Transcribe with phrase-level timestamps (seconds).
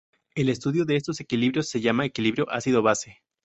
[0.33, 3.21] El estudio de estos equilibrios se llama Equilibrio ácido-base.